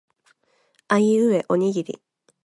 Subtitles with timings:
[0.87, 2.01] あいうえおにぎり